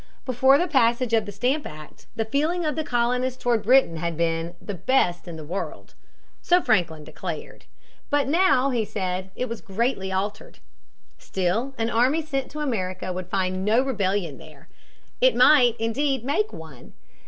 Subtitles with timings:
[0.25, 4.17] Before the passage of the Stamp Act the feeling of the colonists toward Britain had
[4.17, 5.93] been "the best in the world."
[6.41, 7.65] So Franklin declared.
[8.09, 10.57] But now, he said, it was greatly altered.
[11.19, 14.69] Still an army sent to America would find no rebellion there.
[15.21, 16.93] It might, indeed, make one.